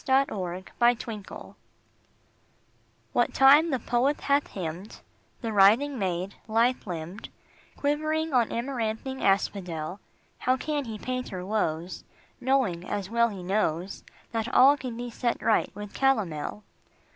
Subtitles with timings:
[0.03, 1.53] POETRY EVERYWHERE
[3.13, 4.99] WHAT time the poet hath hymned
[5.41, 7.29] The writhing maid, lithe limbed,
[7.77, 9.99] Quivering on amaranthine asphodel,
[10.39, 12.03] How can he paint her woes,
[12.39, 16.63] Knowing, as well he knows, That all can be set right with calomel?